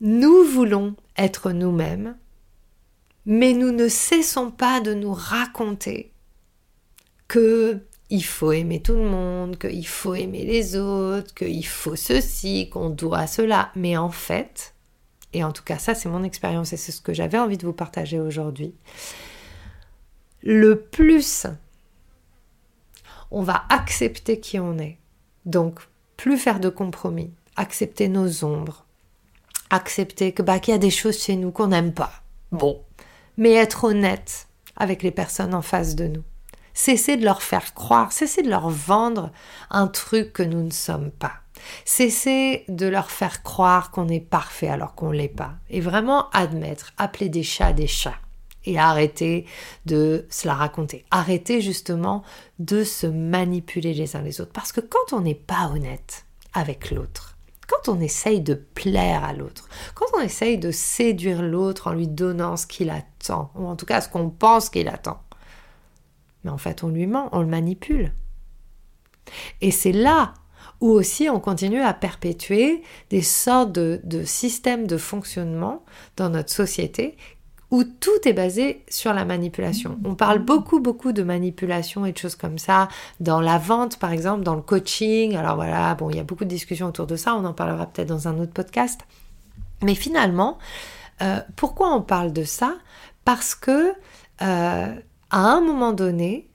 nous 0.00 0.44
voulons 0.44 0.94
être 1.16 1.52
nous-mêmes, 1.52 2.16
mais 3.26 3.52
nous 3.52 3.72
ne 3.72 3.88
cessons 3.88 4.50
pas 4.50 4.80
de 4.80 4.94
nous 4.94 5.12
raconter 5.12 6.12
que 7.26 7.80
il 8.10 8.24
faut 8.24 8.52
aimer 8.52 8.80
tout 8.80 8.94
le 8.94 9.08
monde, 9.08 9.58
qu'il 9.58 9.86
faut 9.86 10.14
aimer 10.14 10.44
les 10.44 10.76
autres, 10.76 11.34
qu'il 11.34 11.66
faut 11.66 11.96
ceci, 11.96 12.70
qu'on 12.70 12.90
doit 12.90 13.26
cela. 13.26 13.70
Mais 13.76 13.96
en 13.96 14.10
fait, 14.10 14.74
et 15.32 15.44
en 15.44 15.52
tout 15.52 15.64
cas 15.64 15.78
ça 15.78 15.94
c'est 15.94 16.08
mon 16.08 16.22
expérience 16.22 16.72
et 16.72 16.76
c'est 16.76 16.92
ce 16.92 17.00
que 17.00 17.12
j'avais 17.12 17.38
envie 17.38 17.58
de 17.58 17.66
vous 17.66 17.72
partager 17.72 18.18
aujourd'hui, 18.20 18.74
le 20.42 20.80
plus 20.80 21.46
on 23.30 23.42
va 23.42 23.64
accepter 23.68 24.40
qui 24.40 24.58
on 24.58 24.78
est, 24.78 24.96
donc 25.44 25.80
plus 26.16 26.38
faire 26.38 26.60
de 26.60 26.70
compromis, 26.70 27.30
accepter 27.56 28.08
nos 28.08 28.44
ombres, 28.44 28.86
accepter 29.70 30.32
que 30.32 30.42
bah, 30.42 30.58
qu'il 30.60 30.72
y 30.72 30.74
a 30.74 30.78
des 30.78 30.90
choses 30.90 31.22
chez 31.22 31.36
nous 31.36 31.50
qu'on 31.50 31.68
n'aime 31.68 31.92
pas. 31.92 32.12
Bon, 32.52 32.82
mais 33.36 33.52
être 33.52 33.84
honnête 33.84 34.48
avec 34.76 35.02
les 35.02 35.10
personnes 35.10 35.54
en 35.54 35.62
face 35.62 35.94
de 35.94 36.06
nous. 36.06 36.24
Cesser 36.78 37.16
de 37.16 37.24
leur 37.24 37.42
faire 37.42 37.74
croire, 37.74 38.12
cesser 38.12 38.40
de 38.40 38.48
leur 38.48 38.70
vendre 38.70 39.32
un 39.68 39.88
truc 39.88 40.32
que 40.32 40.44
nous 40.44 40.62
ne 40.62 40.70
sommes 40.70 41.10
pas. 41.10 41.32
Cesser 41.84 42.64
de 42.68 42.86
leur 42.86 43.10
faire 43.10 43.42
croire 43.42 43.90
qu'on 43.90 44.06
est 44.06 44.20
parfait 44.20 44.68
alors 44.68 44.94
qu'on 44.94 45.10
l'est 45.10 45.26
pas. 45.26 45.54
Et 45.70 45.80
vraiment 45.80 46.30
admettre, 46.30 46.92
appeler 46.96 47.28
des 47.28 47.42
chats 47.42 47.72
des 47.72 47.88
chats. 47.88 48.20
Et 48.64 48.78
arrêter 48.78 49.44
de 49.86 50.24
se 50.30 50.46
la 50.46 50.54
raconter. 50.54 51.04
Arrêter 51.10 51.60
justement 51.60 52.22
de 52.60 52.84
se 52.84 53.08
manipuler 53.08 53.92
les 53.92 54.14
uns 54.14 54.22
les 54.22 54.40
autres. 54.40 54.52
Parce 54.52 54.70
que 54.70 54.80
quand 54.80 55.12
on 55.12 55.20
n'est 55.20 55.34
pas 55.34 55.72
honnête 55.74 56.26
avec 56.54 56.92
l'autre, 56.92 57.36
quand 57.66 57.92
on 57.92 58.00
essaye 58.00 58.40
de 58.40 58.54
plaire 58.54 59.24
à 59.24 59.32
l'autre, 59.32 59.68
quand 59.96 60.06
on 60.16 60.20
essaye 60.20 60.58
de 60.58 60.70
séduire 60.70 61.42
l'autre 61.42 61.88
en 61.88 61.92
lui 61.92 62.06
donnant 62.06 62.56
ce 62.56 62.68
qu'il 62.68 62.90
attend, 62.90 63.50
ou 63.56 63.66
en 63.66 63.74
tout 63.74 63.84
cas 63.84 64.00
ce 64.00 64.08
qu'on 64.08 64.30
pense 64.30 64.70
qu'il 64.70 64.86
attend, 64.86 65.20
mais 66.44 66.50
en 66.50 66.58
fait 66.58 66.82
on 66.82 66.88
lui 66.88 67.06
ment, 67.06 67.28
on 67.32 67.40
le 67.40 67.46
manipule. 67.46 68.12
Et 69.60 69.70
c'est 69.70 69.92
là 69.92 70.34
où 70.80 70.88
aussi 70.88 71.28
on 71.28 71.40
continue 71.40 71.80
à 71.80 71.92
perpétuer 71.92 72.82
des 73.10 73.22
sortes 73.22 73.72
de, 73.72 74.00
systèmes 74.24 74.86
de 74.86 74.96
fonctionnement 74.96 75.84
dans 76.16 76.30
notre 76.30 76.50
société 76.50 77.16
où 77.70 77.84
tout 77.84 78.26
est 78.26 78.32
basé 78.32 78.82
sur 78.88 79.12
la 79.12 79.26
manipulation. 79.26 79.98
On 80.04 80.14
parle 80.14 80.38
beaucoup, 80.38 80.80
beaucoup 80.80 81.12
de 81.12 81.22
manipulation 81.22 82.06
et 82.06 82.12
de 82.12 82.16
choses 82.16 82.34
comme 82.34 82.56
ça 82.56 82.88
dans 83.20 83.42
la 83.42 83.58
vente, 83.58 83.98
par 83.98 84.10
exemple, 84.10 84.42
dans 84.42 84.54
le 84.54 84.62
coaching. 84.62 85.36
Alors 85.36 85.56
voilà, 85.56 85.94
bon, 85.94 86.08
il 86.08 86.16
y 86.16 86.20
a 86.20 86.24
beaucoup 86.24 86.44
de 86.44 86.48
discussions 86.48 86.86
autour 86.86 87.06
de 87.06 87.16
ça, 87.16 87.34
on 87.34 87.44
en 87.44 87.52
parlera 87.52 87.84
peut-être 87.84 88.08
dans 88.08 88.26
un 88.26 88.38
autre 88.38 88.52
podcast. 88.52 89.02
Mais 89.82 89.94
finalement, 89.94 90.56
euh, 91.20 91.40
pourquoi 91.56 91.94
on 91.94 92.00
parle 92.00 92.32
de 92.32 92.44
ça? 92.44 92.74
Parce 93.26 93.54
que 93.54 93.92
euh, 94.40 94.94
à 95.30 95.40
un 95.40 95.60
moment 95.60 95.92
donné, 95.92 96.48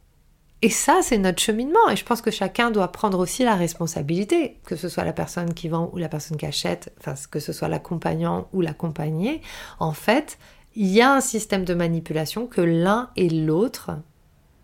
et 0.64 0.70
ça, 0.70 1.02
c'est 1.02 1.18
notre 1.18 1.42
cheminement. 1.42 1.90
Et 1.92 1.98
je 1.98 2.06
pense 2.06 2.22
que 2.22 2.32
chacun 2.32 2.72
doit 2.72 2.92
prendre 2.92 3.20
aussi 3.20 3.44
la 3.44 3.56
responsabilité, 3.56 4.62
que 4.66 4.78
ce 4.78 4.88
soit 4.88 5.04
la 5.04 5.12
personne 5.12 5.54
qui 5.54 5.68
vend 5.68 5.90
ou 5.92 5.98
la 5.98 6.08
personne 6.08 6.38
qui 6.38 6.46
achète, 6.46 6.94
enfin, 7.00 7.16
que 7.30 7.42
ce 7.42 7.52
soit 7.52 7.68
l'accompagnant 7.68 8.48
ou 8.54 8.62
l'accompagné. 8.62 9.42
En 9.80 9.92
fait, 9.92 10.38
il 10.76 10.88
y 10.88 11.02
a 11.02 11.14
un 11.14 11.20
système 11.20 11.66
de 11.66 11.74
manipulation 11.74 12.48
que 12.48 12.62
l'un 12.62 13.10
et 13.18 13.30
l'autre 13.30 13.92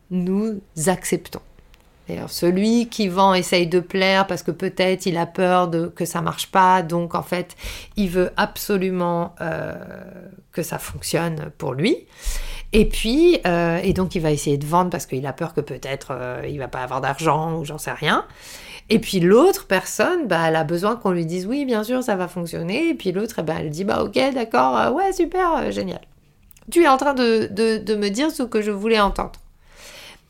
nous 0.09 0.61
acceptons. 0.87 1.41
Celui 2.27 2.87
qui 2.87 3.07
vend 3.07 3.33
essaye 3.33 3.67
de 3.67 3.79
plaire 3.79 4.27
parce 4.27 4.43
que 4.43 4.51
peut-être 4.51 5.05
il 5.05 5.17
a 5.17 5.25
peur 5.25 5.69
que 5.95 6.05
ça 6.05 6.21
marche 6.21 6.47
pas, 6.47 6.81
donc 6.81 7.15
en 7.15 7.23
fait 7.23 7.55
il 7.95 8.09
veut 8.09 8.31
absolument 8.37 9.35
euh, 9.41 9.75
que 10.51 10.63
ça 10.63 10.79
fonctionne 10.79 11.51
pour 11.57 11.73
lui. 11.73 12.07
Et 12.71 12.85
puis, 12.85 13.39
euh, 13.47 13.79
et 13.83 13.93
donc 13.93 14.13
il 14.15 14.21
va 14.21 14.31
essayer 14.31 14.57
de 14.57 14.65
vendre 14.65 14.91
parce 14.91 15.05
qu'il 15.05 15.25
a 15.25 15.33
peur 15.33 15.53
que 15.53 15.61
peut-être 15.61 16.09
euh, 16.11 16.41
il 16.47 16.59
va 16.59 16.67
pas 16.67 16.83
avoir 16.83 17.01
d'argent 17.01 17.57
ou 17.57 17.65
j'en 17.65 17.79
sais 17.79 17.91
rien. 17.91 18.25
Et 18.89 18.99
puis 18.99 19.19
l'autre 19.19 19.65
personne, 19.67 20.27
bah, 20.27 20.47
elle 20.47 20.55
a 20.55 20.63
besoin 20.63 20.95
qu'on 20.95 21.11
lui 21.11 21.25
dise 21.25 21.45
oui, 21.47 21.65
bien 21.65 21.83
sûr, 21.83 22.03
ça 22.03 22.15
va 22.15 22.27
fonctionner. 22.27 22.89
Et 22.89 22.93
puis 22.93 23.11
l'autre, 23.11 23.35
eh 23.39 23.43
ben, 23.43 23.57
elle 23.59 23.69
dit 23.69 23.83
bah 23.83 24.03
ok, 24.03 24.19
d'accord, 24.33 24.93
ouais, 24.93 25.11
super, 25.13 25.71
génial. 25.71 26.01
Tu 26.71 26.83
es 26.83 26.87
en 26.87 26.97
train 26.97 27.13
de, 27.13 27.47
de, 27.51 27.95
me 27.95 28.09
dire 28.09 28.29
ce 28.29 28.43
que 28.43 28.61
je 28.61 28.71
voulais 28.71 28.99
entendre. 28.99 29.39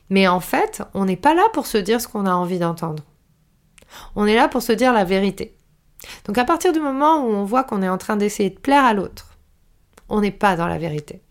Mais 0.10 0.28
en 0.28 0.40
fait, 0.40 0.82
on 0.94 1.06
n'est 1.06 1.16
pas 1.16 1.34
là 1.34 1.44
pour 1.54 1.68
se 1.68 1.78
dire 1.78 2.02
ce 2.02 2.08
qu'on 2.08 2.26
a 2.26 2.34
envie 2.34 2.60
d'entendre. 2.60 3.04
On 4.16 4.26
est 4.26 4.36
là 4.36 4.48
pour 4.48 4.62
se 4.62 4.72
dire 4.72 4.94
la 4.94 5.04
vérité. 5.04 5.56
Donc 6.26 6.38
à 6.38 6.46
partir 6.46 6.74
du 6.74 6.80
moment 6.80 7.26
où 7.26 7.30
on 7.30 7.44
voit 7.44 7.64
qu'on 7.64 7.82
est 7.82 7.90
en 7.90 7.98
train 7.98 8.18
d'essayer 8.18 8.50
de 8.50 8.60
plaire 8.60 8.86
à 8.86 8.94
l'autre, 8.94 9.38
on 10.08 10.22
n'est 10.22 10.32
pas 10.32 10.56
dans 10.56 10.68
la 10.68 10.78
vérité. 10.78 11.22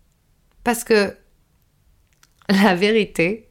Parce 0.63 0.83
que 0.83 1.15
la 2.49 2.75
vérité, 2.75 3.49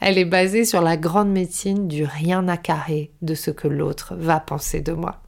elle 0.00 0.18
est 0.18 0.24
basée 0.24 0.64
sur 0.64 0.80
la 0.80 0.96
grande 0.96 1.30
médecine 1.30 1.88
du 1.88 2.04
rien 2.04 2.46
à 2.48 2.56
carré 2.56 3.12
de 3.22 3.34
ce 3.34 3.50
que 3.50 3.68
l'autre 3.68 4.14
va 4.16 4.40
penser 4.40 4.80
de 4.80 4.92
moi. 4.92 5.22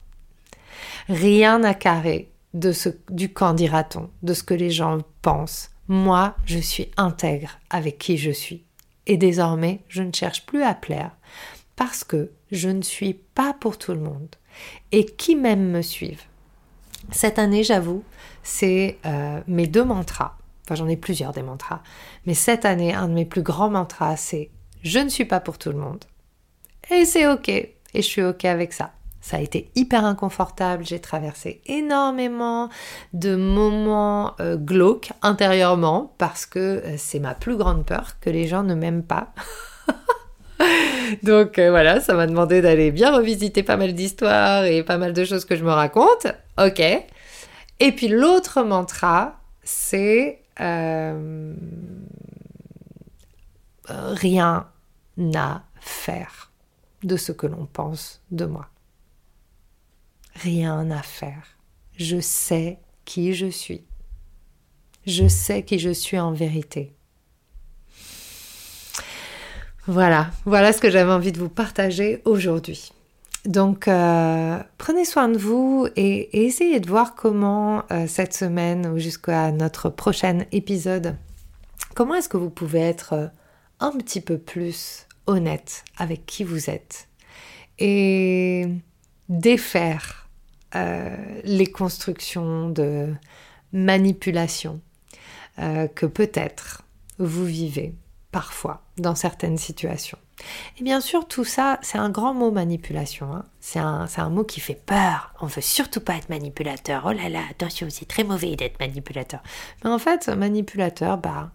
Rien 1.09 1.63
à 1.63 1.73
carré 1.73 2.31
de 2.53 2.71
ce, 2.71 2.89
du 3.09 3.33
quand 3.33 3.53
dira-t-on, 3.53 4.09
de 4.23 4.33
ce 4.33 4.43
que 4.43 4.53
les 4.53 4.71
gens 4.71 4.99
pensent. 5.21 5.71
Moi, 5.87 6.35
je 6.45 6.59
suis 6.59 6.89
intègre 6.95 7.59
avec 7.69 7.97
qui 7.97 8.17
je 8.17 8.31
suis. 8.31 8.65
Et 9.07 9.17
désormais, 9.17 9.81
je 9.87 10.03
ne 10.03 10.13
cherche 10.13 10.45
plus 10.45 10.63
à 10.63 10.73
plaire 10.73 11.11
parce 11.75 12.03
que 12.03 12.31
je 12.51 12.69
ne 12.69 12.81
suis 12.81 13.13
pas 13.13 13.53
pour 13.53 13.77
tout 13.77 13.93
le 13.93 13.99
monde. 13.99 14.35
Et 14.91 15.05
qui 15.05 15.35
m'aime 15.35 15.71
me 15.71 15.81
suive? 15.81 16.21
Cette 17.11 17.39
année, 17.39 17.63
j'avoue, 17.63 18.03
c'est 18.43 18.97
euh, 19.05 19.41
mes 19.47 19.67
deux 19.67 19.83
mantras. 19.83 20.37
Enfin, 20.63 20.75
j'en 20.75 20.87
ai 20.87 20.97
plusieurs 20.97 21.31
des 21.31 21.41
mantras. 21.41 21.81
Mais 22.25 22.33
cette 22.33 22.65
année, 22.65 22.93
un 22.93 23.07
de 23.07 23.13
mes 23.13 23.25
plus 23.25 23.41
grands 23.41 23.69
mantras, 23.69 24.17
c'est 24.17 24.49
je 24.83 24.99
ne 24.99 25.09
suis 25.09 25.25
pas 25.25 25.39
pour 25.39 25.57
tout 25.57 25.71
le 25.71 25.77
monde. 25.77 26.03
Et 26.91 27.05
c'est 27.05 27.27
ok. 27.27 27.49
Et 27.49 27.73
je 27.93 28.01
suis 28.01 28.23
ok 28.23 28.45
avec 28.45 28.73
ça. 28.73 28.93
Ça 29.21 29.37
a 29.37 29.39
été 29.39 29.71
hyper 29.75 30.03
inconfortable. 30.03 30.83
J'ai 30.83 30.99
traversé 30.99 31.61
énormément 31.67 32.69
de 33.13 33.35
moments 33.35 34.35
euh, 34.39 34.57
glauques 34.57 35.11
intérieurement 35.21 36.15
parce 36.17 36.47
que 36.47 36.59
euh, 36.59 36.95
c'est 36.97 37.19
ma 37.19 37.35
plus 37.35 37.55
grande 37.55 37.85
peur 37.85 38.19
que 38.19 38.31
les 38.31 38.47
gens 38.47 38.63
ne 38.63 38.73
m'aiment 38.73 39.03
pas. 39.03 39.31
Donc 41.23 41.59
euh, 41.59 41.69
voilà, 41.69 41.99
ça 41.99 42.15
m'a 42.15 42.25
demandé 42.25 42.61
d'aller 42.61 42.89
bien 42.91 43.15
revisiter 43.15 43.61
pas 43.61 43.77
mal 43.77 43.93
d'histoires 43.93 44.65
et 44.65 44.83
pas 44.83 44.97
mal 44.97 45.13
de 45.13 45.23
choses 45.23 45.45
que 45.45 45.55
je 45.55 45.63
me 45.63 45.71
raconte. 45.71 46.27
Ok. 46.59 46.79
Et 46.79 47.91
puis 47.91 48.07
l'autre 48.07 48.63
mantra, 48.63 49.39
c'est 49.63 50.39
rien 53.87 54.67
à 55.35 55.61
faire 55.79 56.51
de 57.03 57.17
ce 57.17 57.31
que 57.31 57.47
l'on 57.47 57.65
pense 57.65 58.21
de 58.29 58.45
moi. 58.45 58.67
Rien 60.35 60.89
à 60.91 61.01
faire. 61.01 61.57
Je 61.97 62.19
sais 62.19 62.79
qui 63.05 63.33
je 63.33 63.47
suis. 63.47 63.83
Je 65.05 65.27
sais 65.27 65.63
qui 65.63 65.79
je 65.79 65.89
suis 65.89 66.19
en 66.19 66.31
vérité. 66.31 66.93
Voilà, 69.87 70.29
voilà 70.45 70.73
ce 70.73 70.79
que 70.79 70.91
j'avais 70.91 71.11
envie 71.11 71.31
de 71.31 71.39
vous 71.39 71.49
partager 71.49 72.21
aujourd'hui. 72.25 72.91
Donc, 73.45 73.87
euh, 73.87 74.59
prenez 74.77 75.03
soin 75.05 75.27
de 75.27 75.37
vous 75.37 75.87
et, 75.95 76.45
essayez 76.45 76.79
de 76.79 76.87
voir 76.87 77.15
comment 77.15 77.83
euh, 77.91 78.05
cette 78.07 78.35
semaine 78.35 78.85
ou 78.85 78.99
jusqu'à 78.99 79.51
notre 79.51 79.89
prochain 79.89 80.45
épisode, 80.51 81.15
comment 81.95 82.13
est-ce 82.13 82.29
que 82.29 82.37
vous 82.37 82.51
pouvez 82.51 82.81
être 82.81 83.13
euh, 83.13 83.27
un 83.79 83.91
petit 83.93 84.21
peu 84.21 84.37
plus 84.37 85.07
honnête 85.25 85.83
avec 85.97 86.27
qui 86.27 86.43
vous 86.43 86.69
êtes 86.69 87.07
et 87.79 88.67
défaire 89.29 90.20
euh, 90.75 91.15
les 91.43 91.67
constructions 91.67 92.69
de 92.69 93.13
manipulation 93.73 94.81
euh, 95.59 95.87
que 95.87 96.05
peut-être 96.05 96.83
vous 97.17 97.45
vivez 97.45 97.93
parfois 98.31 98.81
dans 98.97 99.15
certaines 99.15 99.57
situations. 99.57 100.17
Et 100.79 100.83
bien 100.83 101.01
sûr, 101.01 101.27
tout 101.27 101.43
ça, 101.43 101.77
c'est 101.81 101.97
un 101.97 102.09
grand 102.09 102.33
mot 102.33 102.51
manipulation. 102.51 103.33
Hein. 103.33 103.45
C'est 103.59 103.79
un, 103.79 104.07
un, 104.17 104.29
mot 104.29 104.43
qui 104.43 104.59
fait 104.59 104.79
peur. 104.85 105.33
On 105.41 105.45
veut 105.45 105.61
surtout 105.61 105.99
pas 105.99 106.15
être 106.15 106.29
manipulateur. 106.29 107.03
Oh 107.05 107.11
là 107.11 107.29
là, 107.29 107.41
attention, 107.49 107.87
c'est 107.89 108.07
très 108.07 108.23
mauvais 108.23 108.55
d'être 108.55 108.79
manipulateur. 108.79 109.41
Mais 109.83 109.89
en 109.89 109.99
fait, 109.99 110.29
manipulateur, 110.29 111.17
bah, 111.17 111.51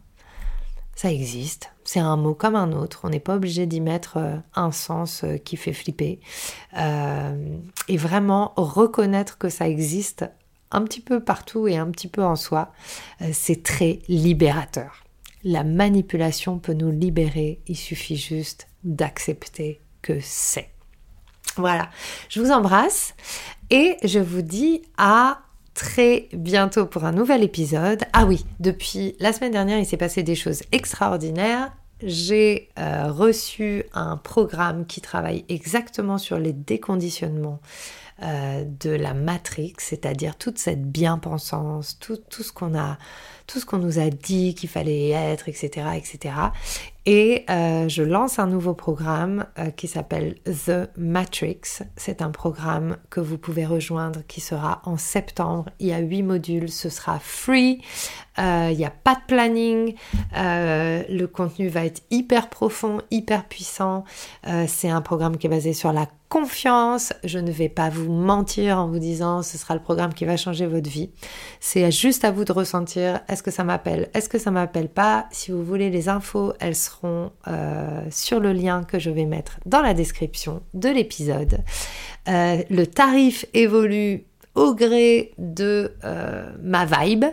ça 0.96 1.12
existe. 1.12 1.72
C'est 1.84 2.00
un 2.00 2.16
mot 2.16 2.34
comme 2.34 2.56
un 2.56 2.72
autre. 2.72 3.02
On 3.04 3.10
n'est 3.10 3.20
pas 3.20 3.36
obligé 3.36 3.66
d'y 3.66 3.80
mettre 3.80 4.16
euh, 4.16 4.36
un 4.54 4.72
sens 4.72 5.22
euh, 5.22 5.36
qui 5.36 5.56
fait 5.56 5.74
flipper. 5.74 6.18
Euh, 6.76 7.58
et 7.86 7.98
vraiment 7.98 8.54
reconnaître 8.56 9.38
que 9.38 9.50
ça 9.50 9.68
existe 9.68 10.24
un 10.72 10.82
petit 10.82 11.00
peu 11.00 11.22
partout 11.22 11.68
et 11.68 11.76
un 11.76 11.90
petit 11.92 12.08
peu 12.08 12.24
en 12.24 12.34
soi, 12.34 12.72
c'est 13.32 13.62
très 13.62 14.00
libérateur. 14.08 15.04
La 15.44 15.62
manipulation 15.62 16.58
peut 16.58 16.72
nous 16.72 16.90
libérer, 16.90 17.60
il 17.68 17.76
suffit 17.76 18.16
juste 18.16 18.66
d'accepter 18.82 19.80
que 20.02 20.18
c'est. 20.20 20.70
Voilà, 21.54 21.88
je 22.28 22.40
vous 22.40 22.50
embrasse 22.50 23.14
et 23.70 23.96
je 24.02 24.18
vous 24.18 24.42
dis 24.42 24.82
à 24.98 25.45
très 25.76 26.28
bientôt 26.32 26.86
pour 26.86 27.04
un 27.04 27.12
nouvel 27.12 27.44
épisode. 27.44 28.02
Ah 28.14 28.24
oui, 28.24 28.44
depuis 28.58 29.14
la 29.20 29.32
semaine 29.32 29.52
dernière, 29.52 29.78
il 29.78 29.84
s'est 29.84 29.98
passé 29.98 30.22
des 30.22 30.34
choses 30.34 30.62
extraordinaires. 30.72 31.70
J'ai 32.02 32.70
euh, 32.78 33.12
reçu 33.12 33.84
un 33.92 34.16
programme 34.16 34.86
qui 34.86 35.00
travaille 35.00 35.44
exactement 35.48 36.18
sur 36.18 36.38
les 36.38 36.54
déconditionnements 36.54 37.60
euh, 38.22 38.64
de 38.80 38.90
la 38.90 39.12
matrix, 39.12 39.74
c'est-à-dire 39.78 40.36
toute 40.36 40.58
cette 40.58 40.90
bien-pensance, 40.90 41.98
tout, 41.98 42.18
ce 42.30 42.52
qu'on 42.52 42.74
a, 42.74 42.96
tout 43.46 43.60
ce 43.60 43.66
qu'on 43.66 43.78
nous 43.78 43.98
a 43.98 44.08
dit 44.08 44.54
qu'il 44.54 44.70
fallait 44.70 45.10
être, 45.10 45.48
etc., 45.48 45.88
etc. 45.94 46.34
Et 47.08 47.44
euh, 47.48 47.88
je 47.88 48.02
lance 48.02 48.40
un 48.40 48.48
nouveau 48.48 48.74
programme 48.74 49.46
euh, 49.60 49.70
qui 49.70 49.86
s'appelle 49.86 50.34
The 50.44 50.90
Matrix. 50.96 51.84
C'est 51.96 52.20
un 52.20 52.32
programme 52.32 52.96
que 53.10 53.20
vous 53.20 53.38
pouvez 53.38 53.64
rejoindre 53.64 54.22
qui 54.26 54.40
sera 54.40 54.82
en 54.84 54.96
septembre. 54.96 55.66
Il 55.78 55.86
y 55.86 55.92
a 55.92 56.00
huit 56.00 56.24
modules, 56.24 56.68
ce 56.68 56.88
sera 56.88 57.20
free. 57.20 57.80
Euh, 58.40 58.70
il 58.72 58.76
n'y 58.76 58.84
a 58.84 58.90
pas 58.90 59.14
de 59.14 59.20
planning. 59.28 59.94
le 60.34 61.26
contenu 61.26 61.68
va 61.68 61.84
être 61.84 62.02
hyper 62.10 62.50
profond, 62.50 62.98
hyper 63.12 63.46
puissant. 63.46 64.02
C'est 64.66 64.90
un 64.90 65.00
programme 65.00 65.38
qui 65.38 65.46
est 65.46 65.50
basé 65.50 65.72
sur 65.72 65.92
la 65.92 66.06
confiance. 66.28 67.12
Je 67.24 67.38
ne 67.38 67.50
vais 67.50 67.68
pas 67.68 67.88
vous 67.88 68.12
mentir 68.12 68.78
en 68.78 68.88
vous 68.88 68.98
disant 68.98 69.42
ce 69.42 69.58
sera 69.58 69.74
le 69.74 69.80
programme 69.80 70.12
qui 70.12 70.24
va 70.24 70.36
changer 70.36 70.66
votre 70.66 70.90
vie. 70.90 71.10
C'est 71.60 71.90
juste 71.90 72.24
à 72.24 72.30
vous 72.30 72.44
de 72.44 72.52
ressentir 72.52 73.20
est-ce 73.28 73.42
que 73.42 73.50
ça 73.50 73.64
m'appelle, 73.64 74.08
est-ce 74.14 74.28
que 74.28 74.38
ça 74.38 74.50
m'appelle 74.50 74.88
pas? 74.88 75.26
Si 75.30 75.50
vous 75.50 75.64
voulez 75.64 75.90
les 75.90 76.08
infos, 76.08 76.52
elles 76.60 76.74
euh, 77.04 78.02
sur 78.10 78.40
le 78.40 78.52
lien 78.52 78.84
que 78.84 78.98
je 78.98 79.10
vais 79.10 79.24
mettre 79.24 79.58
dans 79.66 79.80
la 79.80 79.94
description 79.94 80.62
de 80.74 80.88
l'épisode. 80.88 81.58
Euh, 82.28 82.62
le 82.70 82.86
tarif 82.86 83.46
évolue 83.54 84.24
au 84.56 84.74
gré 84.74 85.34
de 85.38 85.92
euh, 86.04 86.50
ma 86.62 86.86
vibe. 86.86 87.26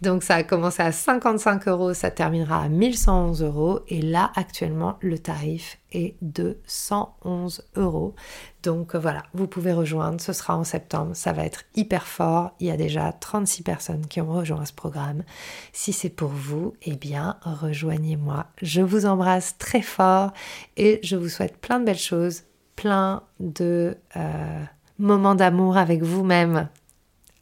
Donc 0.00 0.22
ça 0.22 0.36
a 0.36 0.42
commencé 0.44 0.82
à 0.82 0.92
55 0.92 1.68
euros, 1.68 1.92
ça 1.92 2.10
terminera 2.10 2.62
à 2.62 2.68
1111 2.68 3.42
euros. 3.42 3.80
Et 3.88 4.00
là, 4.00 4.30
actuellement, 4.36 4.96
le 5.02 5.18
tarif 5.18 5.78
est 5.92 6.14
de 6.22 6.58
111 6.66 7.64
euros. 7.76 8.14
Donc 8.62 8.94
voilà, 8.94 9.24
vous 9.34 9.48
pouvez 9.48 9.72
rejoindre, 9.72 10.20
ce 10.20 10.32
sera 10.32 10.56
en 10.56 10.64
septembre, 10.64 11.14
ça 11.14 11.32
va 11.32 11.44
être 11.44 11.64
hyper 11.74 12.06
fort. 12.06 12.52
Il 12.60 12.68
y 12.68 12.70
a 12.70 12.76
déjà 12.76 13.12
36 13.12 13.62
personnes 13.62 14.06
qui 14.06 14.20
ont 14.20 14.32
rejoint 14.32 14.64
ce 14.64 14.72
programme. 14.72 15.24
Si 15.72 15.92
c'est 15.92 16.08
pour 16.08 16.30
vous, 16.30 16.74
eh 16.82 16.94
bien, 16.94 17.36
rejoignez-moi. 17.42 18.46
Je 18.62 18.80
vous 18.80 19.06
embrasse 19.06 19.58
très 19.58 19.82
fort 19.82 20.32
et 20.76 21.00
je 21.02 21.16
vous 21.16 21.28
souhaite 21.28 21.56
plein 21.56 21.80
de 21.80 21.84
belles 21.84 21.98
choses, 21.98 22.44
plein 22.76 23.24
de... 23.40 23.96
Euh, 24.16 24.64
moment 25.00 25.34
d'amour 25.34 25.76
avec 25.76 26.02
vous-même. 26.02 26.68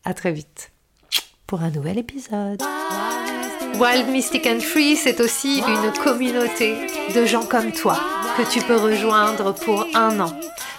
À 0.04 0.14
très 0.14 0.32
vite 0.32 0.72
pour 1.46 1.62
un 1.62 1.70
nouvel 1.70 1.98
épisode. 1.98 2.62
Wild 3.80 4.08
Mystic 4.10 4.46
and 4.46 4.60
Free, 4.60 4.96
c'est 4.96 5.20
aussi 5.20 5.62
une 5.66 5.92
communauté 6.02 6.74
de 7.14 7.24
gens 7.24 7.44
comme 7.44 7.72
toi 7.72 7.98
que 8.36 8.42
tu 8.50 8.60
peux 8.60 8.76
rejoindre 8.76 9.54
pour 9.54 9.86
un 9.94 10.20
an, 10.20 10.32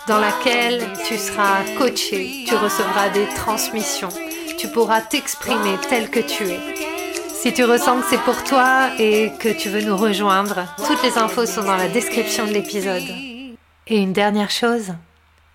dans 0.08 0.20
laquelle 0.20 0.82
tu 1.08 1.18
seras 1.18 1.64
coaché, 1.78 2.44
tu 2.46 2.56
recevras 2.56 3.10
des 3.10 3.26
transmissions, 3.36 4.10
tu 4.58 4.68
pourras 4.68 5.02
t'exprimer 5.02 5.78
tel 5.90 6.10
que 6.10 6.20
tu 6.20 6.44
es. 6.44 6.60
Si 7.34 7.52
tu 7.54 7.64
ressens 7.64 8.02
que 8.02 8.08
c'est 8.10 8.22
pour 8.22 8.44
toi 8.44 8.90
et 9.00 9.32
que 9.40 9.50
tu 9.50 9.70
veux 9.70 9.82
nous 9.82 9.98
rejoindre, 9.98 10.66
toutes 10.86 11.02
les 11.02 11.18
infos 11.18 11.46
sont 11.46 11.64
dans 11.64 11.78
la 11.78 11.88
description 11.88 12.46
de 12.46 12.52
l'épisode. 12.52 13.10
Et 13.88 13.98
une 13.98 14.14
dernière 14.14 14.52
chose, 14.52 14.94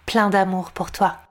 plein 0.06 0.30
d'amour 0.30 0.70
pour 0.70 0.90
toi. 0.90 1.23